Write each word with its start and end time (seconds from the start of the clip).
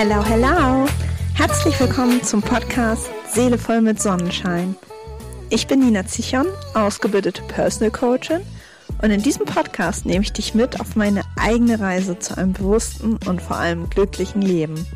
Hello, 0.00 0.24
hello! 0.24 0.86
Herzlich 1.34 1.80
willkommen 1.80 2.22
zum 2.22 2.40
Podcast 2.40 3.10
Seele 3.32 3.58
voll 3.58 3.80
mit 3.80 4.00
Sonnenschein. 4.00 4.76
Ich 5.50 5.66
bin 5.66 5.80
Nina 5.80 6.06
Zichon, 6.06 6.46
ausgebildete 6.74 7.42
Personal 7.48 7.90
Coachin 7.90 8.42
und 9.02 9.10
in 9.10 9.20
diesem 9.20 9.44
Podcast 9.44 10.06
nehme 10.06 10.22
ich 10.22 10.32
dich 10.32 10.54
mit 10.54 10.78
auf 10.78 10.94
meine 10.94 11.22
eigene 11.36 11.80
Reise 11.80 12.16
zu 12.16 12.38
einem 12.38 12.52
bewussten 12.52 13.18
und 13.26 13.42
vor 13.42 13.56
allem 13.56 13.90
glücklichen 13.90 14.40
Leben. 14.40 14.86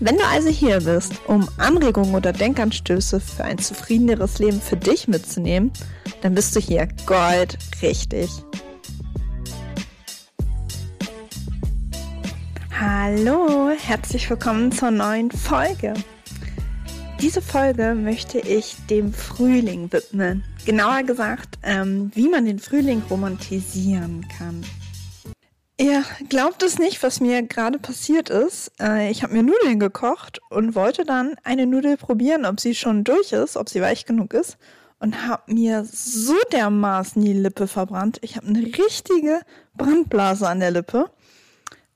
Wenn 0.00 0.16
du 0.16 0.24
also 0.24 0.48
hier 0.48 0.80
bist, 0.80 1.12
um 1.26 1.46
Anregungen 1.58 2.14
oder 2.14 2.32
Denkanstöße 2.32 3.20
für 3.20 3.44
ein 3.44 3.58
zufriedeneres 3.58 4.38
Leben 4.38 4.62
für 4.62 4.78
dich 4.78 5.08
mitzunehmen, 5.08 5.72
dann 6.22 6.34
bist 6.34 6.56
du 6.56 6.60
hier 6.60 6.88
Gold 7.04 7.58
richtig. 7.82 8.30
Hallo, 13.08 13.70
herzlich 13.70 14.28
willkommen 14.28 14.72
zur 14.72 14.90
neuen 14.90 15.30
Folge. 15.30 15.94
Diese 17.20 17.40
Folge 17.40 17.94
möchte 17.94 18.40
ich 18.40 18.74
dem 18.90 19.12
Frühling 19.12 19.92
widmen. 19.92 20.42
Genauer 20.64 21.04
gesagt, 21.04 21.56
ähm, 21.62 22.10
wie 22.16 22.28
man 22.28 22.46
den 22.46 22.58
Frühling 22.58 23.04
romantisieren 23.08 24.26
kann. 24.36 24.64
Ihr 25.78 26.02
glaubt 26.28 26.64
es 26.64 26.80
nicht, 26.80 27.00
was 27.04 27.20
mir 27.20 27.44
gerade 27.44 27.78
passiert 27.78 28.28
ist. 28.28 28.72
Äh, 28.80 29.08
ich 29.12 29.22
habe 29.22 29.34
mir 29.34 29.44
Nudeln 29.44 29.78
gekocht 29.78 30.40
und 30.50 30.74
wollte 30.74 31.04
dann 31.04 31.36
eine 31.44 31.64
Nudel 31.64 31.96
probieren, 31.96 32.44
ob 32.44 32.58
sie 32.58 32.74
schon 32.74 33.04
durch 33.04 33.30
ist, 33.30 33.56
ob 33.56 33.68
sie 33.68 33.80
weich 33.80 34.04
genug 34.04 34.34
ist. 34.34 34.58
Und 34.98 35.28
habe 35.28 35.54
mir 35.54 35.84
so 35.84 36.34
dermaßen 36.50 37.22
die 37.22 37.34
Lippe 37.34 37.68
verbrannt. 37.68 38.18
Ich 38.22 38.34
habe 38.34 38.48
eine 38.48 38.66
richtige 38.66 39.42
Brandblase 39.76 40.48
an 40.48 40.58
der 40.58 40.72
Lippe. 40.72 41.08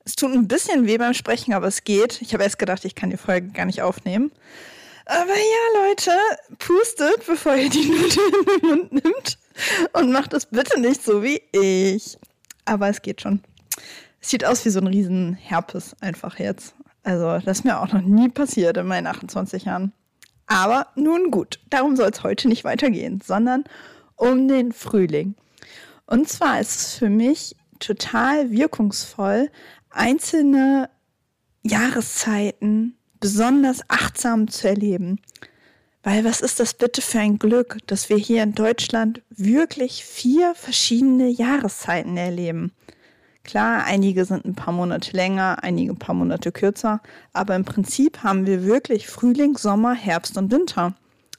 Es 0.05 0.17
tut 0.17 0.33
ein 0.33 0.49
bisschen 0.49 0.87
weh 0.87 0.99
beim 0.99 1.15
Sprechen, 1.15 1.53
aber 1.53 1.67
es 1.67 1.85
geht. 1.85 2.23
Ich 2.23 2.33
habe 2.33 2.43
erst 2.43 2.59
gedacht, 2.59 2.85
ich 2.85 2.95
kann 2.95 3.11
die 3.11 3.17
Folge 3.17 3.49
gar 3.49 3.67
nicht 3.67 3.83
aufnehmen. 3.83 4.33
Aber 5.07 5.35
ja, 5.35 5.87
Leute, 5.89 6.13
pustet, 6.59 7.27
bevor 7.27 7.55
ihr 7.55 7.69
die 7.69 7.85
Nudeln 7.89 8.33
in 8.33 8.61
den 8.61 8.69
Mund 8.69 8.93
nimmt. 8.93 9.39
Und 9.93 10.13
macht 10.13 10.33
es 10.33 10.47
bitte 10.47 10.81
nicht 10.81 11.03
so 11.03 11.23
wie 11.23 11.43
ich. 11.53 12.19
Aber 12.65 12.89
es 12.89 13.03
geht 13.03 13.21
schon. 13.21 13.43
Es 14.21 14.31
sieht 14.31 14.45
aus 14.45 14.65
wie 14.65 14.71
so 14.71 14.81
ein 14.81 14.87
riesen 14.87 15.35
Herpes 15.35 15.97
einfach 16.01 16.39
jetzt. 16.39 16.75
Also, 17.03 17.39
das 17.45 17.59
ist 17.59 17.65
mir 17.65 17.81
auch 17.81 17.93
noch 17.93 18.03
nie 18.03 18.29
passiert 18.29 18.77
in 18.77 18.87
meinen 18.87 19.07
28 19.07 19.65
Jahren. 19.65 19.93
Aber 20.47 20.89
nun 20.95 21.31
gut, 21.31 21.61
darum 21.71 21.97
soll 21.97 22.11
es 22.11 22.23
heute 22.23 22.49
nicht 22.49 22.65
weitergehen, 22.65 23.21
sondern 23.25 23.65
um 24.17 24.49
den 24.49 24.73
Frühling. 24.73 25.35
Und 26.07 26.29
zwar 26.29 26.61
ist 26.61 26.81
es 26.81 26.95
für 26.95 27.09
mich 27.09 27.57
total 27.79 28.51
wirkungsvoll, 28.51 29.51
einzelne 29.91 30.89
Jahreszeiten 31.63 32.97
besonders 33.21 33.81
achtsam 33.89 34.49
zu 34.49 34.69
erleben. 34.69 35.21
Weil 36.03 36.25
was 36.25 36.41
ist 36.41 36.61
das 36.61 36.73
bitte 36.73 37.03
für 37.03 37.21
ein 37.21 37.39
Glück, 37.39 37.77
dass 37.87 38.09
wir 38.09 38.17
hier 38.17 38.43
in 38.43 38.55
Deutschland 38.55 39.21
wirklich 39.29 40.05
vier 40.05 40.55
verschiedene 40.55 41.29
Jahreszeiten 41.29 42.17
erleben. 42.17 42.73
Klar, 43.45 43.85
einige 43.85 44.25
sind 44.25 44.45
ein 44.45 44.55
paar 44.55 44.73
Monate 44.73 45.15
länger, 45.15 45.59
einige 45.63 45.93
ein 45.93 45.99
paar 45.99 46.15
Monate 46.15 46.53
kürzer, 46.53 47.03
aber 47.33 47.57
im 47.57 47.65
Prinzip 47.65 48.23
haben 48.23 48.47
wir 48.47 48.65
wirklich 48.65 49.09
Frühling, 49.09 49.59
Sommer, 49.59 49.95
Herbst 49.95 50.39
und 50.39 50.51
Winter. 50.51 50.95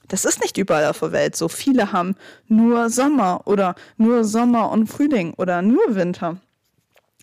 Das 0.08 0.24
ist 0.24 0.40
nicht 0.40 0.58
überall 0.58 0.86
auf 0.86 0.98
der 0.98 1.12
Welt 1.12 1.36
so. 1.36 1.48
Viele 1.48 1.92
haben 1.92 2.16
nur 2.46 2.90
Sommer 2.90 3.42
oder 3.46 3.74
nur 3.96 4.24
Sommer 4.24 4.70
und 4.70 4.88
Frühling 4.88 5.32
oder 5.34 5.62
nur 5.62 5.94
Winter. 5.94 6.38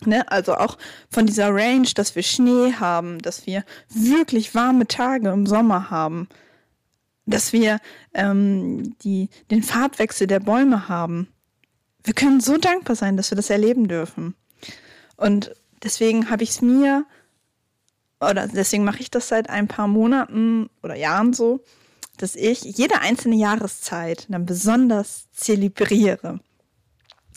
Ne? 0.06 0.30
Also 0.32 0.56
auch 0.56 0.78
von 1.10 1.26
dieser 1.26 1.54
Range, 1.54 1.88
dass 1.96 2.16
wir 2.16 2.24
Schnee 2.24 2.74
haben, 2.74 3.20
dass 3.20 3.46
wir 3.46 3.64
wirklich 3.90 4.56
warme 4.56 4.88
Tage 4.88 5.30
im 5.30 5.46
Sommer 5.46 5.90
haben, 5.90 6.30
dass 7.26 7.54
wir 7.54 7.80
ähm, 8.14 8.96
die, 9.00 9.30
den 9.52 9.64
Farbwechsel 9.64 10.28
der 10.28 10.40
Bäume 10.40 10.88
haben. 10.88 11.28
Wir 12.04 12.14
können 12.14 12.40
so 12.40 12.58
dankbar 12.58 12.96
sein, 12.96 13.18
dass 13.18 13.32
wir 13.32 13.36
das 13.36 13.50
erleben 13.50 13.88
dürfen. 13.88 14.36
Und 15.18 15.54
deswegen 15.84 16.30
habe 16.30 16.44
ich 16.44 16.52
es 16.52 16.62
mir, 16.62 17.06
oder 18.22 18.48
deswegen 18.48 18.86
mache 18.86 19.02
ich 19.02 19.12
das 19.12 19.28
seit 19.28 19.50
ein 19.50 19.68
paar 19.68 19.88
Monaten 19.88 20.70
oder 20.82 20.96
Jahren 20.96 21.34
so, 21.34 21.62
dass 22.18 22.36
ich 22.36 22.64
jede 22.64 23.02
einzelne 23.02 23.36
Jahreszeit 23.36 24.28
dann 24.30 24.46
besonders 24.46 25.28
zelebriere. 25.32 26.40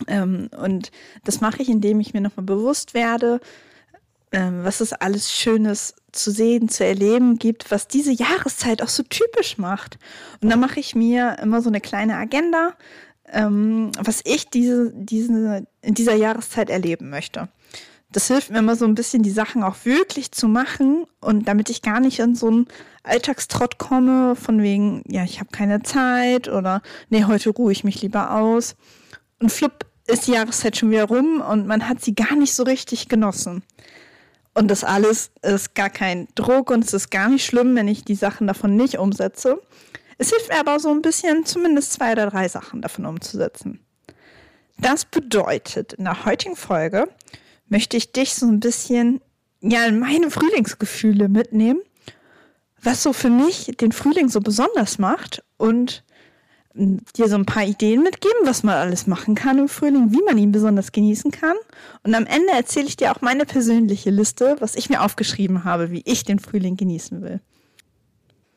Ähm, 0.08 0.48
und 0.56 0.90
das 1.24 1.40
mache 1.40 1.62
ich, 1.62 1.68
indem 1.68 2.00
ich 2.00 2.14
mir 2.14 2.20
nochmal 2.20 2.46
bewusst 2.46 2.94
werde, 2.94 3.40
ähm, 4.32 4.64
was 4.64 4.80
es 4.80 4.92
alles 4.92 5.32
Schönes 5.32 5.94
zu 6.12 6.30
sehen, 6.30 6.68
zu 6.68 6.84
erleben 6.84 7.38
gibt, 7.38 7.70
was 7.70 7.88
diese 7.88 8.12
Jahreszeit 8.12 8.82
auch 8.82 8.88
so 8.88 9.02
typisch 9.02 9.58
macht. 9.58 9.98
Und 10.40 10.50
dann 10.50 10.60
mache 10.60 10.80
ich 10.80 10.94
mir 10.94 11.36
immer 11.42 11.62
so 11.62 11.68
eine 11.68 11.80
kleine 11.80 12.16
Agenda, 12.16 12.74
ähm, 13.30 13.92
was 13.98 14.20
ich 14.24 14.48
diese, 14.48 14.92
diese, 14.94 15.66
in 15.82 15.94
dieser 15.94 16.14
Jahreszeit 16.14 16.70
erleben 16.70 17.10
möchte. 17.10 17.48
Das 18.10 18.28
hilft 18.28 18.50
mir 18.50 18.58
immer 18.58 18.76
so 18.76 18.84
ein 18.84 18.94
bisschen, 18.94 19.22
die 19.22 19.30
Sachen 19.30 19.62
auch 19.62 19.84
wirklich 19.84 20.32
zu 20.32 20.46
machen 20.46 21.06
und 21.20 21.48
damit 21.48 21.70
ich 21.70 21.80
gar 21.80 21.98
nicht 21.98 22.19
in 22.19 22.34
so 22.34 22.48
einen 22.48 22.69
Alltagstrott 23.04 23.78
komme, 23.78 24.36
von 24.36 24.62
wegen, 24.62 25.02
ja, 25.08 25.24
ich 25.24 25.40
habe 25.40 25.50
keine 25.50 25.82
Zeit 25.82 26.48
oder 26.48 26.82
nee, 27.08 27.24
heute 27.24 27.50
ruhe 27.50 27.72
ich 27.72 27.84
mich 27.84 28.02
lieber 28.02 28.32
aus. 28.32 28.76
Und 29.40 29.50
flupp 29.50 29.86
ist 30.06 30.26
die 30.26 30.32
Jahreszeit 30.32 30.76
schon 30.76 30.90
wieder 30.90 31.04
rum 31.04 31.40
und 31.40 31.66
man 31.66 31.88
hat 31.88 32.02
sie 32.02 32.14
gar 32.14 32.34
nicht 32.36 32.54
so 32.54 32.62
richtig 32.62 33.08
genossen. 33.08 33.62
Und 34.54 34.68
das 34.68 34.84
alles 34.84 35.30
ist 35.42 35.74
gar 35.74 35.90
kein 35.90 36.28
Druck 36.34 36.70
und 36.70 36.84
es 36.84 36.92
ist 36.92 37.10
gar 37.10 37.28
nicht 37.28 37.44
schlimm, 37.44 37.74
wenn 37.74 37.88
ich 37.88 38.04
die 38.04 38.14
Sachen 38.14 38.46
davon 38.46 38.76
nicht 38.76 38.98
umsetze. 38.98 39.62
Es 40.18 40.30
hilft 40.30 40.50
mir 40.50 40.60
aber 40.60 40.78
so 40.78 40.90
ein 40.90 41.02
bisschen, 41.02 41.46
zumindest 41.46 41.94
zwei 41.94 42.12
oder 42.12 42.28
drei 42.28 42.48
Sachen 42.48 42.82
davon 42.82 43.06
umzusetzen. 43.06 43.80
Das 44.78 45.04
bedeutet, 45.04 45.94
in 45.94 46.04
der 46.04 46.24
heutigen 46.26 46.56
Folge 46.56 47.08
möchte 47.69 47.96
ich 47.96 48.12
dich 48.12 48.34
so 48.34 48.46
ein 48.46 48.60
bisschen 48.60 49.20
ja, 49.60 49.84
in 49.86 50.00
meine 50.00 50.30
Frühlingsgefühle 50.30 51.28
mitnehmen, 51.28 51.80
was 52.82 53.02
so 53.02 53.12
für 53.12 53.30
mich 53.30 53.72
den 53.80 53.92
Frühling 53.92 54.28
so 54.28 54.40
besonders 54.40 54.98
macht 54.98 55.42
und 55.56 56.04
dir 56.75 57.28
so 57.28 57.37
ein 57.37 57.47
paar 57.47 57.65
Ideen 57.65 58.03
mitgeben, 58.03 58.38
was 58.44 58.62
man 58.62 58.77
alles 58.77 59.06
machen 59.06 59.34
kann 59.34 59.59
im 59.59 59.69
Frühling, 59.69 60.12
wie 60.12 60.22
man 60.25 60.38
ihn 60.38 60.53
besonders 60.53 60.93
genießen 60.93 61.31
kann. 61.31 61.56
Und 62.03 62.15
am 62.15 62.27
Ende 62.27 62.53
erzähle 62.53 62.87
ich 62.87 62.97
dir 62.97 63.12
auch 63.12 63.21
meine 63.21 63.44
persönliche 63.44 64.10
Liste, 64.10 64.56
was 64.60 64.75
ich 64.75 64.88
mir 64.88 65.03
aufgeschrieben 65.03 65.65
habe, 65.65 65.91
wie 65.91 66.03
ich 66.06 66.25
den 66.25 66.38
Frühling 66.38 66.77
genießen 66.77 67.21
will. 67.22 67.41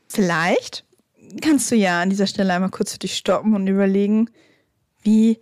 Vielleicht 0.07 0.85
kannst 1.41 1.69
du 1.71 1.75
ja 1.75 2.01
an 2.01 2.09
dieser 2.09 2.27
Stelle 2.27 2.53
einmal 2.53 2.69
kurz 2.69 2.93
für 2.93 2.99
dich 2.99 3.17
stoppen 3.17 3.53
und 3.53 3.67
überlegen, 3.67 4.29
wie 5.01 5.39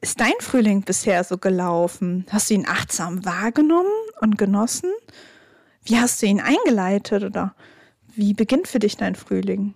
ist 0.00 0.20
dein 0.20 0.32
Frühling 0.40 0.82
bisher 0.82 1.24
so 1.24 1.38
gelaufen? 1.38 2.24
Hast 2.30 2.50
du 2.50 2.54
ihn 2.54 2.66
achtsam 2.66 3.24
wahrgenommen 3.24 3.92
und 4.20 4.38
genossen? 4.38 4.90
Wie 5.84 5.98
hast 5.98 6.22
du 6.22 6.26
ihn 6.26 6.40
eingeleitet 6.40 7.24
oder 7.24 7.54
wie 8.14 8.32
beginnt 8.32 8.68
für 8.68 8.78
dich 8.78 8.96
dein 8.96 9.14
Frühling? 9.14 9.74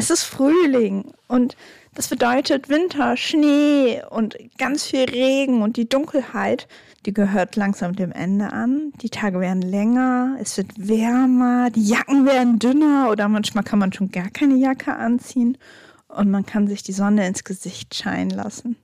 Es 0.00 0.10
ist 0.10 0.22
Frühling 0.22 1.12
und 1.26 1.56
das 1.96 2.06
bedeutet 2.06 2.68
Winter, 2.68 3.16
Schnee 3.16 4.00
und 4.08 4.36
ganz 4.56 4.84
viel 4.84 5.10
Regen 5.10 5.60
und 5.60 5.76
die 5.76 5.88
Dunkelheit, 5.88 6.68
die 7.04 7.12
gehört 7.12 7.56
langsam 7.56 7.96
dem 7.96 8.12
Ende 8.12 8.52
an. 8.52 8.92
Die 9.02 9.10
Tage 9.10 9.40
werden 9.40 9.60
länger, 9.60 10.36
es 10.40 10.56
wird 10.56 10.70
wärmer, 10.76 11.70
die 11.70 11.84
Jacken 11.84 12.24
werden 12.26 12.60
dünner 12.60 13.08
oder 13.10 13.26
manchmal 13.28 13.64
kann 13.64 13.80
man 13.80 13.92
schon 13.92 14.12
gar 14.12 14.30
keine 14.30 14.54
Jacke 14.54 14.94
anziehen 14.94 15.58
und 16.06 16.30
man 16.30 16.46
kann 16.46 16.68
sich 16.68 16.84
die 16.84 16.92
Sonne 16.92 17.26
ins 17.26 17.42
Gesicht 17.42 17.96
scheinen 17.96 18.30
lassen. 18.30 18.76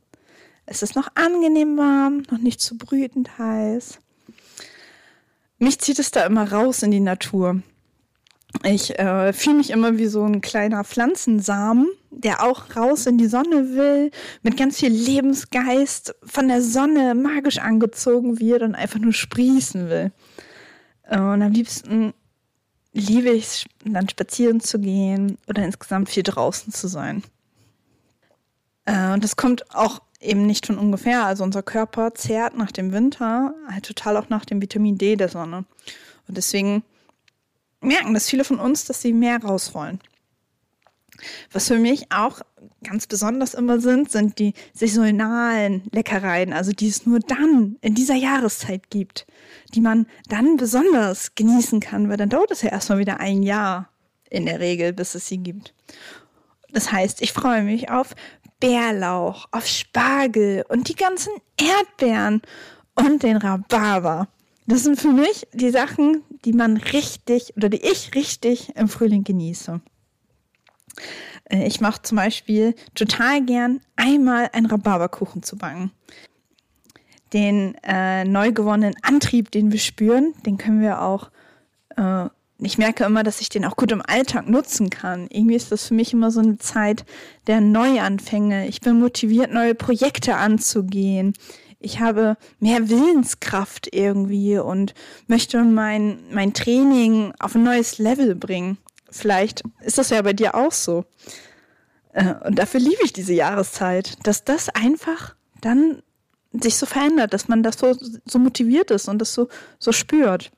Es 0.67 0.83
ist 0.83 0.97
noch 0.97 1.07
angenehm 1.15 1.77
warm, 1.77 2.25
noch 2.29 2.39
nicht 2.39 2.61
zu 2.61 2.77
brütend 2.77 3.39
heiß. 3.39 4.01
Mich 5.59 5.79
zieht 5.79 6.01
es 6.01 6.11
da 6.11 6.27
immer 6.27 6.51
raus 6.51 6.83
in 6.83 6.91
die 6.91 6.99
Natur. 6.99 7.63
Ich 8.63 8.99
äh, 8.99 9.33
fühle 9.33 9.57
mich 9.57 9.71
immer 9.71 9.99
wie 9.99 10.07
so 10.07 10.25
ein 10.25 10.41
kleiner 10.41 10.85
Pflanzensamen, 10.85 11.89
der 12.11 12.43
auch 12.43 12.77
raus 12.77 13.07
in 13.07 13.19
die 13.19 13.27
Sonne 13.27 13.75
will, 13.75 14.11
mit 14.43 14.57
ganz 14.57 14.79
viel 14.79 14.93
Lebensgeist 14.93 16.15
von 16.23 16.49
der 16.49 16.63
Sonne 16.63 17.15
magisch 17.15 17.59
angezogen 17.59 18.39
wird 18.39 18.63
und 18.63 18.75
einfach 18.75 19.01
nur 19.01 19.13
sprießen 19.13 19.89
will. 19.91 20.13
Äh, 21.03 21.19
und 21.19 21.43
am 21.43 21.53
liebsten 21.53 22.15
liebe 22.93 23.31
ich 23.31 23.45
es, 23.45 23.65
dann 23.85 24.09
spazieren 24.09 24.61
zu 24.61 24.79
gehen 24.79 25.37
oder 25.49 25.65
insgesamt 25.65 26.09
viel 26.09 26.23
draußen 26.23 26.73
zu 26.73 26.89
sein. 26.89 27.23
Äh, 28.87 29.13
und 29.13 29.25
das 29.25 29.37
kommt 29.37 29.75
auch 29.75 30.01
eben 30.21 30.47
nicht 30.47 30.67
von 30.67 30.79
ungefähr. 30.79 31.27
Also 31.27 31.45
unser 31.45 31.63
Körper 31.63 32.15
zehrt 32.15 32.57
nach 32.57 32.73
dem 32.73 32.93
Winter 32.93 33.55
halt 33.69 33.85
total 33.85 34.17
auch 34.17 34.29
nach 34.29 34.45
dem 34.45 34.63
Vitamin 34.63 34.97
D 34.97 35.17
der 35.17 35.29
Sonne. 35.29 35.65
Und 36.29 36.37
deswegen 36.37 36.83
merken 37.85 38.15
das 38.15 38.29
viele 38.29 38.45
von 38.45 38.59
uns, 38.59 38.85
dass 38.85 39.03
sie 39.03 39.13
mehr 39.13 39.43
raus 39.43 39.75
wollen. 39.75 40.01
Was 41.53 41.69
für 41.69 41.79
mich 41.79 42.11
auch 42.11 42.41
ganz 42.83 43.07
besonders 43.07 43.55
immer 43.55 43.81
sind, 43.81 44.11
sind 44.11 44.39
die 44.39 44.55
saisonalen 44.73 45.83
Leckereien, 45.93 46.53
also 46.53 46.73
die 46.73 46.89
es 46.89 47.07
nur 47.07 47.21
dann 47.21 47.77
in 47.81 47.95
dieser 47.95 48.15
Jahreszeit 48.15 48.91
gibt, 48.91 49.27
die 49.75 49.81
man 49.81 50.07
dann 50.29 50.57
besonders 50.57 51.35
genießen 51.35 51.81
kann, 51.81 52.09
weil 52.09 52.17
dann 52.17 52.29
dauert 52.29 52.51
es 52.51 52.63
ja 52.63 52.71
erstmal 52.71 52.99
wieder 52.99 53.21
ein 53.21 53.43
Jahr 53.43 53.89
in 54.29 54.47
der 54.47 54.61
Regel, 54.61 54.93
bis 54.93 55.15
es 55.15 55.29
sie 55.29 55.39
gibt. 55.39 55.75
Das 56.73 56.91
heißt, 56.91 57.23
ich 57.23 57.33
freue 57.33 57.63
mich 57.63 57.91
auf 57.91 58.15
Bärlauch, 58.59 59.47
auf 59.53 59.67
Spargel 59.67 60.65
und 60.69 60.89
die 60.89 60.97
ganzen 60.97 61.33
Erdbeeren 61.57 62.43
und 62.95 63.23
den 63.23 63.37
Rhabarber. 63.37 64.29
Das 64.67 64.83
sind 64.83 64.99
für 64.99 65.13
mich 65.13 65.47
die 65.53 65.71
Sachen, 65.71 66.23
die 66.45 66.53
man 66.53 66.77
richtig 66.77 67.55
oder 67.57 67.69
die 67.69 67.83
ich 67.83 68.15
richtig 68.15 68.75
im 68.77 68.89
Frühling 68.89 69.25
genieße. 69.25 69.81
Äh, 71.51 71.67
ich 71.67 71.81
mache 71.81 72.03
zum 72.03 72.17
Beispiel 72.17 72.75
total 72.95 73.45
gern 73.45 73.81
einmal 73.97 74.51
einen 74.53 74.67
Rhabarberkuchen 74.67 75.43
zu 75.43 75.57
backen. 75.57 75.91
Den 77.33 77.75
äh, 77.83 78.25
neu 78.25 78.53
gewonnenen 78.53 78.95
Antrieb, 79.03 79.51
den 79.51 79.73
wir 79.73 79.81
spüren, 79.81 80.35
den 80.47 80.57
können 80.57 80.81
wir 80.81 81.03
auch. 81.03 81.31
Äh, 81.97 82.29
ich 82.59 82.79
merke 82.79 83.05
immer, 83.05 83.25
dass 83.25 83.41
ich 83.41 83.49
den 83.49 83.65
auch 83.65 83.77
gut 83.77 83.93
im 83.93 84.03
Alltag 84.07 84.49
nutzen 84.49 84.89
kann. 84.89 85.27
Irgendwie 85.29 85.57
ist 85.57 85.73
das 85.73 85.89
für 85.89 85.95
mich 85.95 86.13
immer 86.13 86.31
so 86.31 86.41
eine 86.41 86.57
Zeit 86.59 87.05
der 87.47 87.61
Neuanfänge. 87.61 88.69
Ich 88.69 88.81
bin 88.81 89.01
motiviert, 89.01 89.53
neue 89.53 89.75
Projekte 89.75 90.37
anzugehen. 90.37 91.35
Ich 91.85 92.01
habe 92.01 92.39
mehr 92.61 92.89
Willenskraft 92.89 93.95
irgendwie 93.95 94.59
und 94.59 94.95
möchte 95.27 95.63
mein, 95.63 96.19
mein 96.33 96.55
Training 96.55 97.35
auf 97.39 97.55
ein 97.55 97.63
neues 97.63 97.99
Level 97.99 98.35
bringen. 98.35 98.79
Vielleicht 99.11 99.63
ist 99.83 99.99
das 99.99 100.09
ja 100.09 100.23
bei 100.23 100.33
dir 100.33 100.55
auch 100.55 100.73
so. 100.73 101.05
Äh, 102.15 102.35
und 102.47 102.59
dafür 102.59 102.81
liebe 102.81 103.05
ich 103.05 103.13
diese 103.13 103.35
Jahreszeit, 103.35 104.17
dass 104.27 104.45
das 104.45 104.71
einfach 104.71 105.35
dann 105.61 106.03
sich 106.53 106.77
so 106.77 106.87
verändert, 106.87 107.35
dass 107.35 107.49
man 107.49 107.63
das 107.63 107.79
so, 107.79 107.95
so 108.25 108.39
motiviert 108.39 108.91
ist 108.91 109.09
und 109.09 109.19
das 109.19 109.35
so, 109.35 109.49
so 109.79 109.93
spürt. 109.93 110.53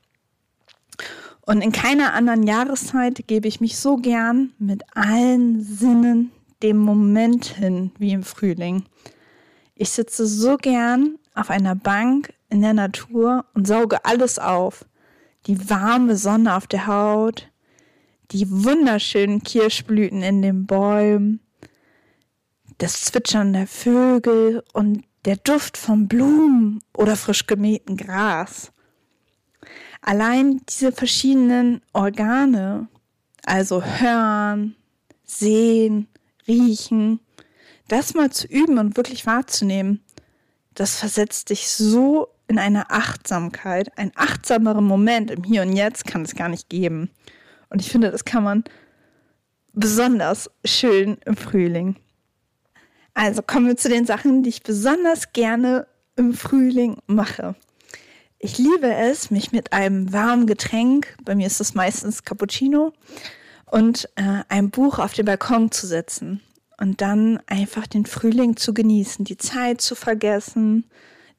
Und 1.43 1.61
in 1.61 1.73
keiner 1.73 2.12
anderen 2.12 2.44
Jahreszeit 2.44 3.26
gebe 3.26 3.49
ich 3.49 3.61
mich 3.61 3.78
so 3.78 3.96
gern 3.96 4.52
mit 4.58 4.84
allen 4.94 5.61
Sinnen 5.61 6.31
dem 6.62 6.78
Moment 6.78 7.46
hin 7.46 7.90
wie 7.99 8.12
im 8.12 8.23
Frühling. 8.23 8.84
Ich 9.78 9.90
sitze 9.90 10.26
so 10.26 10.56
gern 10.56 11.19
auf 11.34 11.50
einer 11.50 11.75
Bank 11.75 12.32
in 12.49 12.62
der 12.62 12.73
Natur 12.73 13.44
und 13.52 13.67
sauge 13.67 14.06
alles 14.06 14.38
auf. 14.38 14.87
Die 15.46 15.69
warme 15.69 16.17
Sonne 16.17 16.56
auf 16.56 16.67
der 16.67 16.87
Haut, 16.87 17.50
die 18.31 18.50
wunderschönen 18.50 19.43
Kirschblüten 19.43 20.23
in 20.23 20.40
den 20.40 20.67
Bäumen, 20.67 21.40
das 22.78 23.02
Zwitschern 23.02 23.52
der 23.52 23.67
Vögel 23.67 24.64
und 24.73 25.05
der 25.26 25.37
Duft 25.37 25.76
von 25.76 26.08
Blumen 26.08 26.82
oder 26.94 27.14
frisch 27.14 27.46
gemähten 27.46 27.99
Gras. 27.99 28.73
Allein 30.00 30.62
diese 30.70 30.90
verschiedenen 30.90 31.82
Organe, 31.93 32.88
also 33.44 33.84
hören, 33.84 34.75
sehen, 35.25 36.08
riechen, 36.49 37.20
das 37.88 38.15
mal 38.15 38.31
zu 38.31 38.47
üben 38.47 38.79
und 38.79 38.97
wirklich 38.97 39.27
wahrzunehmen, 39.27 40.03
das 40.75 40.99
versetzt 40.99 41.50
dich 41.50 41.69
so 41.69 42.29
in 42.49 42.59
eine 42.59 42.91
Achtsamkeit. 42.91 43.97
Ein 43.97 44.12
achtsamerer 44.15 44.81
Moment 44.81 45.31
im 45.31 45.43
Hier 45.44 45.62
und 45.62 45.75
Jetzt 45.75 46.06
kann 46.06 46.23
es 46.23 46.35
gar 46.35 46.49
nicht 46.49 46.69
geben. 46.69 47.11
Und 47.71 47.81
ich 47.81 47.91
finde, 47.91 48.11
das 48.11 48.25
kann 48.25 48.44
man 48.44 48.65
besonders 49.73 50.50
schön 50.65 51.19
im 51.25 51.37
Frühling. 51.37 51.97
Also 53.15 53.43
kommen 53.43 53.67
wir 53.67 53.77
zu 53.77 53.88
den 53.88 54.06
Sachen, 54.06 54.43
die 54.43 54.50
ich 54.50 54.62
besonders 54.62 55.33
gerne 55.33 55.87
im 56.17 56.35
Frühling 56.35 56.99
mache. 57.06 57.55
Ich 58.38 58.59
liebe 58.59 58.93
es, 58.93 59.31
mich 59.31 59.53
mit 59.53 59.73
einem 59.73 60.12
warmen 60.12 60.47
Getränk, 60.47 61.17
bei 61.25 61.35
mir 61.35 61.47
ist 61.47 61.59
das 61.59 61.75
meistens 61.75 62.23
Cappuccino, 62.23 62.93
und 63.65 64.09
äh, 64.17 64.43
ein 64.49 64.71
Buch 64.71 64.99
auf 64.99 65.15
den 65.15 65.25
Balkon 65.25 65.73
zu 65.73 65.87
setzen 65.87 66.43
und 66.78 67.00
dann 67.00 67.40
einfach 67.46 67.87
den 67.87 68.06
Frühling 68.06 68.56
zu 68.56 68.75
genießen, 68.75 69.25
die 69.25 69.37
Zeit 69.37 69.81
zu 69.81 69.94
vergessen, 69.94 70.84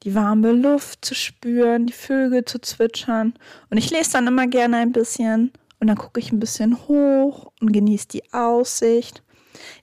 die 0.02 0.14
warme 0.14 0.52
Luft 0.52 1.04
zu 1.04 1.14
spüren, 1.14 1.86
die 1.86 1.92
Vögel 1.92 2.44
zu 2.44 2.60
zwitschern. 2.60 3.34
Und 3.70 3.78
ich 3.78 3.90
lese 3.90 4.12
dann 4.12 4.26
immer 4.26 4.46
gerne 4.46 4.78
ein 4.78 4.92
bisschen 4.92 5.52
und 5.80 5.86
dann 5.86 5.96
gucke 5.96 6.20
ich 6.20 6.32
ein 6.32 6.40
bisschen 6.40 6.88
hoch 6.88 7.52
und 7.60 7.72
genieße 7.72 8.08
die 8.08 8.32
Aussicht. 8.32 9.22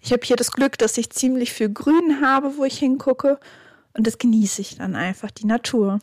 Ich 0.02 0.12
habe 0.12 0.26
hier 0.26 0.36
das 0.36 0.52
Glück, 0.52 0.78
dass 0.78 0.98
ich 0.98 1.10
ziemlich 1.10 1.52
viel 1.52 1.70
Grün 1.70 2.22
habe, 2.22 2.58
wo 2.58 2.64
ich 2.64 2.80
hingucke 2.80 3.40
und 3.94 4.08
das 4.08 4.18
genieße 4.18 4.62
ich 4.62 4.78
dann 4.78 4.96
einfach, 4.96 5.32
die 5.32 5.46
Natur. 5.46 6.00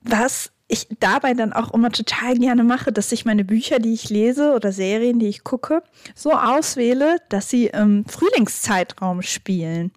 Was 0.00 0.52
ich 0.68 0.86
dabei 1.00 1.32
dann 1.32 1.54
auch 1.54 1.72
immer 1.72 1.90
total 1.90 2.38
gerne 2.38 2.62
mache, 2.62 2.92
dass 2.92 3.10
ich 3.10 3.24
meine 3.24 3.44
Bücher, 3.44 3.78
die 3.78 3.94
ich 3.94 4.10
lese 4.10 4.52
oder 4.52 4.70
Serien, 4.70 5.18
die 5.18 5.28
ich 5.28 5.42
gucke, 5.42 5.82
so 6.14 6.32
auswähle, 6.32 7.16
dass 7.30 7.48
sie 7.48 7.66
im 7.66 8.04
Frühlingszeitraum 8.04 9.22
spielen. 9.22 9.92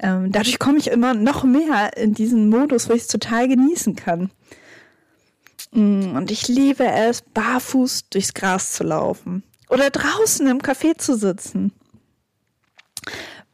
Ähm, 0.00 0.32
dadurch 0.32 0.58
komme 0.58 0.78
ich 0.78 0.88
immer 0.88 1.12
noch 1.12 1.44
mehr 1.44 1.96
in 1.96 2.14
diesen 2.14 2.48
Modus, 2.48 2.88
wo 2.88 2.94
ich 2.94 3.02
es 3.02 3.08
total 3.08 3.48
genießen 3.48 3.96
kann. 3.96 4.30
Mm, 5.72 6.16
und 6.16 6.30
ich 6.30 6.48
liebe 6.48 6.86
es, 6.86 7.20
barfuß 7.20 8.08
durchs 8.08 8.32
Gras 8.32 8.72
zu 8.72 8.84
laufen 8.84 9.42
oder 9.68 9.90
draußen 9.90 10.46
im 10.46 10.60
Café 10.60 10.96
zu 10.96 11.16
sitzen. 11.16 11.72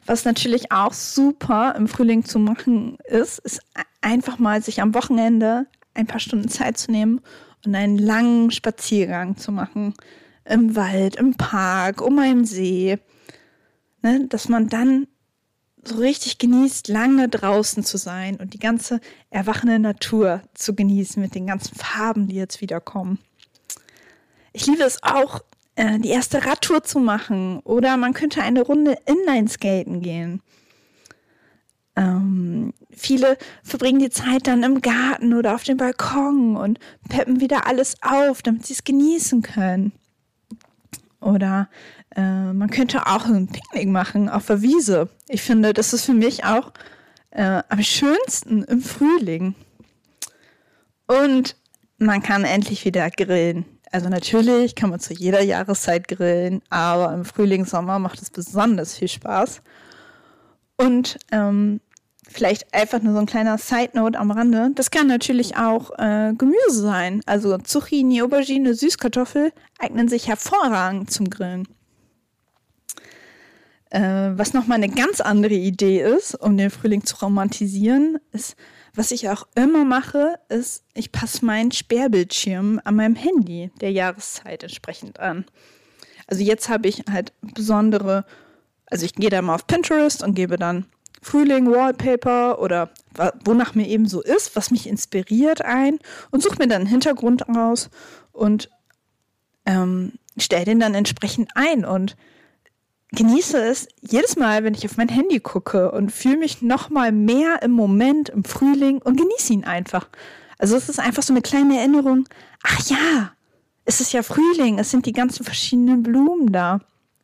Was 0.07 0.25
natürlich 0.25 0.71
auch 0.71 0.93
super 0.93 1.75
im 1.77 1.89
Frühling 1.89 2.25
zu 2.25 2.39
machen 2.39 2.99
ist, 3.07 3.39
ist 3.39 3.61
einfach 4.03 4.39
mal 4.39 4.63
sich 4.63 4.83
am 4.83 4.95
Wochenende 4.95 5.67
ein 5.95 6.07
paar 6.07 6.21
Stunden 6.21 6.49
Zeit 6.49 6.79
zu 6.79 6.91
nehmen 6.91 7.21
und 7.65 7.75
einen 7.75 7.99
langen 7.99 8.51
Spaziergang 8.51 9.37
zu 9.37 9.53
machen. 9.53 9.95
Im 10.45 10.77
Wald, 10.77 11.17
im 11.17 11.35
Park, 11.35 12.03
um 12.03 12.19
einen 12.19 12.45
See. 12.45 12.99
Ne, 14.03 14.27
dass 14.29 14.49
man 14.51 14.69
dann 14.69 15.07
so 15.83 15.97
richtig 15.97 16.39
genießt, 16.39 16.89
lange 16.89 17.29
draußen 17.29 17.85
zu 17.85 17.97
sein 17.97 18.37
und 18.37 18.55
die 18.55 18.59
ganze 18.59 19.01
erwachende 19.31 19.79
Natur 19.79 20.43
zu 20.55 20.75
genießen 20.75 21.23
mit 21.23 21.35
den 21.35 21.47
ganzen 21.47 21.75
Farben, 21.75 22.29
die 22.29 22.37
jetzt 22.37 22.61
wieder 22.61 22.81
kommen. 22.81 23.19
Ich 24.53 24.67
liebe 24.67 24.83
es 24.83 25.03
auch, 25.03 25.41
äh, 25.77 25.99
die 25.99 26.11
erste 26.11 26.45
Radtour 26.45 26.85
zu 26.85 27.01
machen 27.01 27.61
oder 27.61 27.97
man 27.97 28.13
könnte 28.13 28.43
eine 28.43 28.63
Runde 28.63 28.97
Inline-Skaten 29.07 30.01
gehen. 30.01 30.41
Ähm, 31.97 32.73
viele 32.91 33.39
verbringen 33.63 34.01
die 34.01 34.11
Zeit 34.11 34.47
dann 34.47 34.63
im 34.63 34.81
Garten 34.81 35.35
oder 35.35 35.55
auf 35.55 35.63
dem 35.63 35.77
Balkon 35.77 36.57
und 36.57 36.79
peppen 37.09 37.41
wieder 37.41 37.67
alles 37.67 37.97
auf, 38.03 38.43
damit 38.43 38.67
sie 38.67 38.75
es 38.75 38.85
genießen 38.85 39.43
können. 39.43 39.93
Oder 41.21 41.69
äh, 42.17 42.53
man 42.53 42.69
könnte 42.71 43.07
auch 43.07 43.27
ein 43.27 43.49
Picknick 43.49 43.89
machen 43.89 44.29
auf 44.29 44.47
der 44.47 44.63
Wiese. 44.63 45.09
Ich 45.29 45.43
finde, 45.43 45.73
das 45.73 45.93
ist 45.93 46.05
für 46.05 46.15
mich 46.15 46.45
auch 46.45 46.73
äh, 47.31 47.63
am 47.69 47.83
schönsten 47.83 48.65
im 48.65 48.83
Frühling. 48.83 49.55
Und 51.07 51.57
man 51.99 52.23
kann 52.23 52.45
endlich 52.45 52.85
wieder 52.85 53.11
grillen. 53.11 53.65
Also 53.91 54.09
natürlich 54.09 54.75
kann 54.75 54.91
man 54.91 55.01
zu 55.01 55.15
jeder 55.15 55.43
Jahreszeit 55.43 56.09
grillen, 56.09 56.63
aber 56.69 57.15
im 57.15 57.25
Frühling, 57.25 57.65
Sommer 57.65 57.99
macht 57.99 58.21
es 58.21 58.31
besonders 58.31 58.97
viel 58.97 59.09
Spaß. 59.09 59.63
Und 60.77 61.19
ähm, 61.31 61.81
vielleicht 62.29 62.73
einfach 62.75 63.01
nur 63.03 63.13
so 63.13 63.19
ein 63.21 63.27
kleiner 63.27 63.59
Side-Note 63.59 64.19
am 64.19 64.31
Rande. 64.31 64.71
Das 64.75 64.91
kann 64.91 65.07
natürlich 65.07 65.57
auch 65.57 65.91
äh, 65.99 66.33
Gemüse 66.37 66.83
sein. 66.83 67.21
Also 67.27 67.59
Zucchini, 67.59 68.23
Aubergine, 68.23 68.75
Süßkartoffel 68.75 69.53
eignen 69.79 70.09
sich 70.09 70.29
hervorragend 70.29 71.11
zum 71.11 71.31
Grillen. 71.31 71.69
Äh, 73.91 74.33
was 74.37 74.55
nochmal 74.55 74.83
eine 74.83 74.89
ganz 74.89 75.21
andere 75.21 75.55
Idee 75.55 76.03
ist, 76.03 76.35
um 76.35 76.57
den 76.57 76.71
Frühling 76.71 77.05
zu 77.05 77.17
romantisieren, 77.17 78.19
ist, 78.33 78.57
was 78.95 79.11
ich 79.11 79.29
auch 79.29 79.47
immer 79.55 79.85
mache, 79.85 80.35
ist, 80.49 80.85
ich 80.95 81.13
passe 81.13 81.45
meinen 81.45 81.73
Sperrbildschirm 81.73 82.81
an 82.85 82.97
meinem 82.97 83.17
Handy 83.17 83.71
der 83.81 83.93
Jahreszeit 83.93 84.63
entsprechend 84.63 85.21
an. 85.21 85.45
Also 86.27 86.43
jetzt 86.43 86.69
habe 86.69 86.89
ich 86.89 87.05
halt 87.11 87.33
besondere, 87.41 88.25
also 88.87 89.05
ich 89.05 89.15
gehe 89.15 89.31
da 89.31 89.43
mal 89.43 89.55
auf 89.55 89.67
Pinterest 89.67 90.23
und 90.23 90.35
gebe 90.35 90.57
dann 90.57 90.87
Frühling 91.25 91.71
Wallpaper 91.71 92.61
oder 92.61 92.91
wonach 93.45 93.75
mir 93.75 93.89
eben 93.89 94.07
so 94.07 94.23
ist, 94.23 94.57
was 94.57 94.71
mich 94.71 94.87
inspiriert 94.87 95.63
ein 95.63 95.99
und 96.31 96.43
suche 96.43 96.57
mir 96.59 96.69
dann 96.69 96.83
einen 96.83 96.91
Hintergrund 96.91 97.49
aus 97.49 97.89
und 98.33 98.69
ähm, 99.65 100.13
stelle 100.37 100.67
den 100.67 100.81
dann 100.81 100.95
entsprechend 100.95 101.51
ein 101.55 101.85
und 101.85 102.17
genieße 103.13 103.59
es 103.59 103.89
jedes 104.01 104.37
Mal, 104.37 104.65
wenn 104.65 104.75
ich 104.75 104.85
auf 104.85 104.97
mein 104.99 105.09
Handy 105.09 105.41
gucke 105.41 105.93
und 105.93 106.13
fühle 106.13 106.37
mich 106.37 106.61
noch 106.61 106.91
mal 106.91 107.11
mehr 107.11 107.63
im 107.63 107.71
Moment, 107.71 108.29
im 108.29 108.45
Frühling 108.45 109.01
und 109.01 109.17
genieße 109.17 109.53
ihn 109.53 109.65
einfach. 109.65 110.09
Also 110.59 110.77
es 110.77 110.89
ist 110.89 111.01
einfach 111.01 111.23
so 111.23 111.33
eine 111.33 111.43
kleine 111.43 111.79
Erinnerung. 111.79 112.29
Ach 112.63 112.87
ja, 112.89 113.33
es 113.87 114.01
ist 114.01 114.13
ja 114.13 114.23
Frühling, 114.23 114.79
es 114.79 114.91
sind 114.91 115.07
die 115.07 115.13
ganzen 115.13 115.45
verschiedenen 115.45 116.03
Blumen 116.03 116.53
da. 116.53 116.81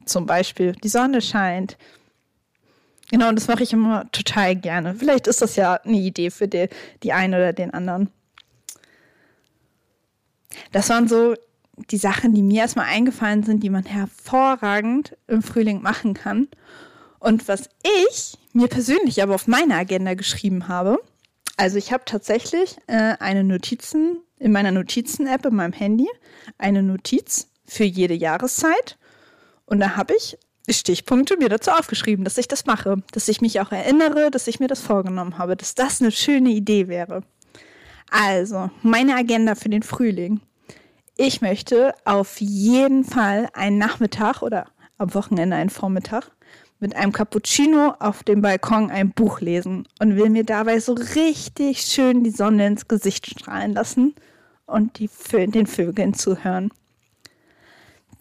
Zum 0.06 0.24
Beispiel, 0.24 0.72
die 0.72 0.88
Sonne 0.88 1.20
scheint. 1.20 1.76
Genau, 3.10 3.28
und 3.28 3.36
das 3.36 3.48
mache 3.48 3.62
ich 3.62 3.72
immer 3.72 4.10
total 4.12 4.54
gerne. 4.54 4.94
Vielleicht 4.94 5.26
ist 5.26 5.42
das 5.42 5.56
ja 5.56 5.74
eine 5.74 5.96
Idee 5.96 6.30
für 6.30 6.46
die, 6.46 6.68
die 7.02 7.12
einen 7.12 7.34
oder 7.34 7.52
den 7.52 7.72
anderen. 7.74 8.10
Das 10.72 10.88
waren 10.90 11.08
so 11.08 11.34
die 11.90 11.96
Sachen, 11.96 12.34
die 12.34 12.42
mir 12.42 12.62
erstmal 12.62 12.86
eingefallen 12.86 13.42
sind, 13.42 13.62
die 13.62 13.70
man 13.70 13.84
hervorragend 13.84 15.16
im 15.26 15.42
Frühling 15.42 15.82
machen 15.82 16.14
kann. 16.14 16.48
Und 17.18 17.48
was 17.48 17.68
ich 18.06 18.38
mir 18.52 18.68
persönlich 18.68 19.22
aber 19.22 19.34
auf 19.34 19.46
meine 19.46 19.74
Agenda 19.74 20.14
geschrieben 20.14 20.68
habe, 20.68 20.98
also 21.56 21.78
ich 21.78 21.92
habe 21.92 22.04
tatsächlich 22.06 22.76
äh, 22.86 23.16
eine 23.18 23.44
Notizen 23.44 24.18
in 24.38 24.52
meiner 24.52 24.72
Notizen-App 24.72 25.44
in 25.46 25.54
meinem 25.54 25.74
Handy, 25.74 26.08
eine 26.58 26.82
Notiz 26.82 27.48
für 27.66 27.84
jede 27.84 28.14
Jahreszeit. 28.14 28.98
Und 29.66 29.80
da 29.80 29.96
habe 29.96 30.14
ich 30.16 30.38
Stichpunkte 30.72 31.36
mir 31.36 31.48
dazu 31.48 31.70
aufgeschrieben, 31.70 32.24
dass 32.24 32.38
ich 32.38 32.48
das 32.48 32.66
mache, 32.66 33.02
dass 33.12 33.28
ich 33.28 33.40
mich 33.40 33.60
auch 33.60 33.72
erinnere, 33.72 34.30
dass 34.30 34.46
ich 34.46 34.60
mir 34.60 34.68
das 34.68 34.80
vorgenommen 34.80 35.38
habe, 35.38 35.56
dass 35.56 35.74
das 35.74 36.00
eine 36.00 36.10
schöne 36.10 36.50
Idee 36.50 36.88
wäre. 36.88 37.22
Also, 38.10 38.70
meine 38.82 39.14
Agenda 39.14 39.54
für 39.54 39.68
den 39.68 39.82
Frühling. 39.82 40.40
Ich 41.16 41.40
möchte 41.40 41.94
auf 42.04 42.40
jeden 42.40 43.04
Fall 43.04 43.48
einen 43.52 43.78
Nachmittag 43.78 44.42
oder 44.42 44.66
am 44.98 45.14
Wochenende 45.14 45.56
einen 45.56 45.70
Vormittag 45.70 46.30
mit 46.80 46.96
einem 46.96 47.12
Cappuccino 47.12 47.94
auf 47.98 48.22
dem 48.22 48.40
Balkon 48.40 48.90
ein 48.90 49.10
Buch 49.10 49.40
lesen 49.40 49.86
und 50.00 50.16
will 50.16 50.30
mir 50.30 50.44
dabei 50.44 50.80
so 50.80 50.94
richtig 50.94 51.82
schön 51.82 52.24
die 52.24 52.30
Sonne 52.30 52.66
ins 52.66 52.88
Gesicht 52.88 53.26
strahlen 53.26 53.74
lassen 53.74 54.14
und 54.66 54.98
die, 54.98 55.10
den 55.32 55.66
Vögeln 55.66 56.14
zuhören. 56.14 56.70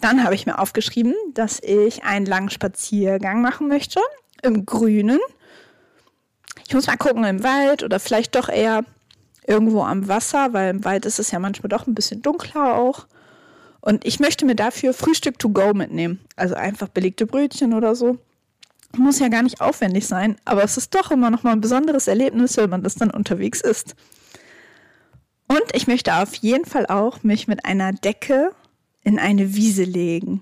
Dann 0.01 0.23
habe 0.23 0.35
ich 0.35 0.45
mir 0.45 0.59
aufgeschrieben, 0.59 1.13
dass 1.33 1.59
ich 1.61 2.03
einen 2.03 2.25
langen 2.25 2.49
Spaziergang 2.49 3.41
machen 3.41 3.67
möchte 3.67 3.99
im 4.41 4.65
Grünen. 4.65 5.19
Ich 6.67 6.73
muss 6.73 6.87
mal 6.87 6.97
gucken, 6.97 7.23
im 7.25 7.43
Wald 7.43 7.83
oder 7.83 7.99
vielleicht 7.99 8.35
doch 8.35 8.47
eher 8.47 8.85
irgendwo 9.45 9.83
am 9.83 10.07
Wasser, 10.07 10.53
weil 10.53 10.69
im 10.69 10.85
Wald 10.85 11.05
ist 11.05 11.19
es 11.19 11.31
ja 11.31 11.39
manchmal 11.39 11.69
doch 11.69 11.87
ein 11.87 11.95
bisschen 11.95 12.21
dunkler 12.21 12.75
auch. 12.75 13.07
Und 13.81 14.05
ich 14.05 14.19
möchte 14.19 14.45
mir 14.45 14.55
dafür 14.55 14.93
Frühstück 14.93 15.39
to 15.39 15.49
go 15.49 15.73
mitnehmen. 15.73 16.19
Also 16.35 16.55
einfach 16.55 16.89
belegte 16.89 17.25
Brötchen 17.25 17.73
oder 17.73 17.95
so. 17.95 18.17
Muss 18.97 19.19
ja 19.19 19.27
gar 19.27 19.43
nicht 19.43 19.61
aufwendig 19.61 20.07
sein, 20.07 20.37
aber 20.45 20.63
es 20.63 20.77
ist 20.77 20.95
doch 20.95 21.11
immer 21.11 21.29
noch 21.29 21.43
mal 21.43 21.51
ein 21.51 21.61
besonderes 21.61 22.07
Erlebnis, 22.07 22.57
wenn 22.57 22.69
man 22.69 22.83
das 22.83 22.95
dann 22.95 23.11
unterwegs 23.11 23.61
isst. 23.61 23.95
Und 25.47 25.63
ich 25.73 25.87
möchte 25.87 26.15
auf 26.15 26.33
jeden 26.35 26.65
Fall 26.65 26.87
auch 26.87 27.23
mich 27.23 27.47
mit 27.47 27.65
einer 27.65 27.93
Decke 27.93 28.51
in 29.03 29.19
eine 29.19 29.55
Wiese 29.55 29.83
legen 29.83 30.41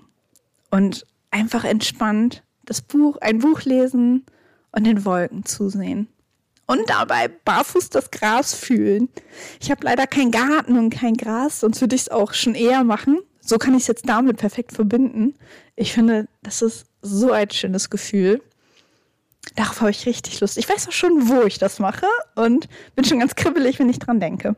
und 0.70 1.06
einfach 1.30 1.64
entspannt 1.64 2.42
das 2.64 2.82
Buch, 2.82 3.16
ein 3.18 3.38
Buch 3.38 3.62
lesen 3.62 4.24
und 4.72 4.84
den 4.84 5.04
Wolken 5.04 5.44
zusehen. 5.44 6.08
Und 6.66 6.90
dabei 6.90 7.28
barfuß 7.28 7.88
das 7.88 8.10
Gras 8.10 8.54
fühlen. 8.54 9.08
Ich 9.58 9.70
habe 9.70 9.84
leider 9.84 10.06
keinen 10.06 10.30
Garten 10.30 10.76
und 10.76 10.90
kein 10.90 11.14
Gras, 11.14 11.60
sonst 11.60 11.80
würde 11.80 11.96
ich 11.96 12.02
es 12.02 12.08
auch 12.10 12.34
schon 12.34 12.54
eher 12.54 12.84
machen. 12.84 13.20
So 13.40 13.56
kann 13.56 13.74
ich 13.74 13.82
es 13.82 13.86
jetzt 13.86 14.06
damit 14.06 14.36
perfekt 14.36 14.72
verbinden. 14.72 15.34
Ich 15.76 15.94
finde, 15.94 16.28
das 16.42 16.60
ist 16.60 16.84
so 17.00 17.32
ein 17.32 17.50
schönes 17.50 17.88
Gefühl. 17.88 18.42
Darauf 19.54 19.80
habe 19.80 19.90
ich 19.90 20.04
richtig 20.04 20.40
Lust. 20.40 20.58
Ich 20.58 20.68
weiß 20.68 20.88
auch 20.88 20.92
schon, 20.92 21.28
wo 21.28 21.42
ich 21.44 21.58
das 21.58 21.78
mache 21.78 22.06
und 22.34 22.68
bin 22.94 23.06
schon 23.06 23.20
ganz 23.20 23.34
kribbelig, 23.34 23.78
wenn 23.78 23.88
ich 23.88 23.98
dran 23.98 24.20
denke. 24.20 24.54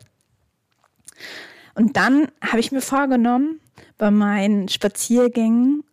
Und 1.76 1.96
dann 1.96 2.28
habe 2.42 2.58
ich 2.58 2.72
mir 2.72 2.80
vorgenommen, 2.80 3.60
bei 4.00 4.10
meinen 4.10 4.66
Spaziergängen 4.68 5.84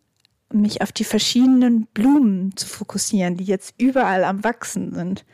mich 0.50 0.80
auf 0.80 0.92
die 0.92 1.04
verschiedenen 1.04 1.86
Blumen 1.92 2.56
zu 2.56 2.66
fokussieren, 2.66 3.36
die 3.36 3.44
jetzt 3.44 3.74
überall 3.76 4.24
am 4.24 4.42
Wachsen 4.44 4.94
sind. 4.94 5.26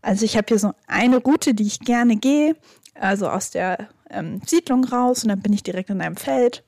Also 0.00 0.24
ich 0.24 0.36
habe 0.36 0.46
hier 0.46 0.60
so 0.60 0.72
eine 0.86 1.16
Route, 1.16 1.54
die 1.54 1.66
ich 1.66 1.80
gerne 1.80 2.14
gehe, 2.14 2.54
also 2.94 3.28
aus 3.28 3.50
der 3.50 3.88
ähm, 4.10 4.40
Siedlung 4.46 4.84
raus 4.84 5.24
und 5.24 5.30
dann 5.30 5.42
bin 5.42 5.52
ich 5.52 5.64
direkt 5.64 5.90
in 5.90 6.00
einem 6.00 6.16
Feld. 6.16 6.62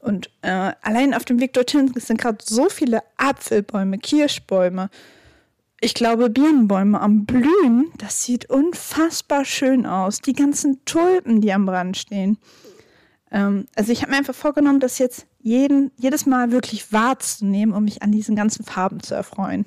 Und 0.00 0.30
äh, 0.40 0.72
allein 0.80 1.12
auf 1.12 1.26
dem 1.26 1.38
Weg 1.38 1.52
dorthin 1.52 1.92
sind 1.94 2.18
gerade 2.18 2.38
so 2.42 2.70
viele 2.70 3.02
Apfelbäume, 3.18 3.98
Kirschbäume, 3.98 4.88
ich 5.82 5.92
glaube 5.92 6.30
Birnenbäume 6.30 6.98
am 6.98 7.26
Blühen. 7.26 7.92
Das 7.98 8.24
sieht 8.24 8.48
unfassbar 8.48 9.44
schön 9.44 9.84
aus. 9.84 10.20
Die 10.22 10.32
ganzen 10.32 10.82
Tulpen, 10.86 11.42
die 11.42 11.52
am 11.52 11.66
Brand 11.66 11.98
stehen. 11.98 12.38
Ähm, 13.30 13.66
also 13.74 13.92
ich 13.92 14.02
habe 14.02 14.12
mir 14.12 14.18
einfach 14.18 14.34
vorgenommen, 14.34 14.80
das 14.80 14.98
jetzt 14.98 15.26
jeden, 15.40 15.90
jedes 15.96 16.26
Mal 16.26 16.50
wirklich 16.52 16.92
wahrzunehmen, 16.92 17.74
um 17.74 17.84
mich 17.84 18.02
an 18.02 18.12
diesen 18.12 18.36
ganzen 18.36 18.64
Farben 18.64 19.02
zu 19.02 19.14
erfreuen. 19.14 19.66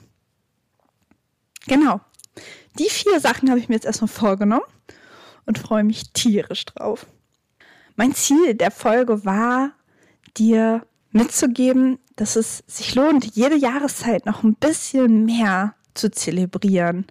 Genau. 1.67 2.01
Die 2.79 2.89
vier 2.89 3.19
Sachen 3.19 3.49
habe 3.49 3.59
ich 3.59 3.69
mir 3.69 3.75
jetzt 3.75 3.85
erstmal 3.85 4.07
vorgenommen 4.07 4.65
und 5.45 5.59
freue 5.59 5.83
mich 5.83 6.11
tierisch 6.13 6.65
drauf. 6.65 7.05
Mein 7.95 8.15
Ziel 8.15 8.55
der 8.55 8.71
Folge 8.71 9.25
war, 9.25 9.71
dir 10.37 10.85
mitzugeben, 11.11 11.99
dass 12.15 12.35
es 12.35 12.63
sich 12.67 12.95
lohnt, 12.95 13.35
jede 13.35 13.55
Jahreszeit 13.55 14.25
noch 14.25 14.43
ein 14.43 14.55
bisschen 14.55 15.25
mehr 15.25 15.75
zu 15.93 16.09
zelebrieren. 16.09 17.05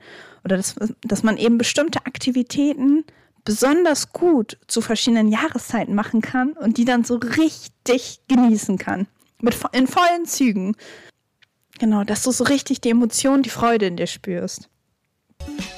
Oder 0.44 0.56
dass, 0.56 0.74
dass 1.02 1.22
man 1.22 1.36
eben 1.36 1.58
bestimmte 1.58 2.06
Aktivitäten 2.06 3.04
besonders 3.44 4.12
gut 4.12 4.58
zu 4.66 4.80
verschiedenen 4.80 5.28
Jahreszeiten 5.28 5.94
machen 5.94 6.20
kann 6.20 6.52
und 6.52 6.76
die 6.76 6.84
dann 6.84 7.04
so 7.04 7.16
richtig 7.16 8.20
genießen 8.28 8.78
kann. 8.78 9.06
Mit, 9.40 9.56
in 9.72 9.86
vollen 9.86 10.26
Zügen. 10.26 10.76
Genau, 11.78 12.04
dass 12.04 12.22
du 12.22 12.30
so 12.30 12.44
richtig 12.44 12.80
die 12.80 12.90
Emotion, 12.90 13.42
die 13.42 13.50
Freude 13.50 13.86
in 13.86 13.96
dir 13.96 14.06
spürst. 14.06 14.68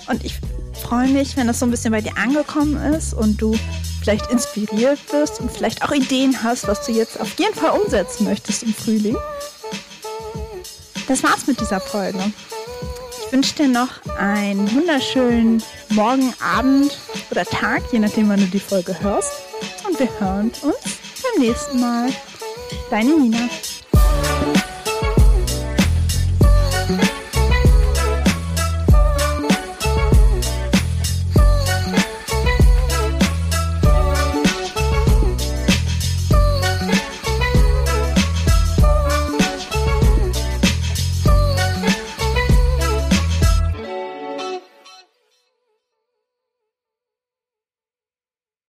Und 0.09 0.25
ich 0.25 0.41
freue 0.75 1.09
mich, 1.09 1.37
wenn 1.37 1.47
das 1.47 1.61
so 1.61 1.67
ein 1.67 1.71
bisschen 1.71 1.93
bei 1.93 2.01
dir 2.01 2.17
angekommen 2.19 2.77
ist 2.93 3.15
und 3.15 3.41
du 3.41 3.57
vielleicht 4.01 4.31
inspiriert 4.33 4.99
wirst 5.13 5.41
und 5.41 5.51
vielleicht 5.51 5.85
auch 5.85 5.93
Ideen 5.93 6.43
hast, 6.43 6.67
was 6.67 6.85
du 6.85 6.93
jetzt 6.93 7.21
auf 7.21 7.39
jeden 7.39 7.55
Fall 7.55 7.79
umsetzen 7.79 8.25
möchtest 8.25 8.65
im 8.65 8.75
Frühling. 8.75 9.17
Das 11.07 11.23
war's 11.23 11.47
mit 11.47 11.61
dieser 11.61 11.81
Folge. 11.81 12.19
Ich 13.33 13.35
wünsche 13.35 13.55
dir 13.55 13.69
noch 13.69 13.89
einen 14.19 14.71
wunderschönen 14.75 15.63
Morgen, 15.89 16.35
Abend 16.39 16.99
oder 17.31 17.47
Tag, 17.47 17.83
je 17.91 17.99
nachdem, 17.99 18.29
wann 18.29 18.41
du 18.41 18.45
die 18.45 18.61
Folge 18.61 18.95
hörst. 19.01 19.33
Und 19.89 19.99
wir 19.99 20.21
hören 20.21 20.53
uns 20.61 20.83
beim 21.23 21.43
nächsten 21.43 21.81
Mal. 21.81 22.11
Deine 22.91 23.19
Nina. 23.19 23.49